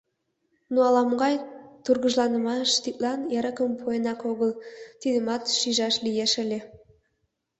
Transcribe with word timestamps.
Но 0.73 0.79
ала-могай 0.87 1.35
тургыжланымаш 1.83 2.69
тудлан 2.83 3.19
эрыкым 3.37 3.71
пуэнак 3.79 4.21
огыл, 4.31 4.51
тидымат 5.01 5.43
шижаш 5.59 5.95
лиеш 6.05 6.33
ыле. 6.43 6.59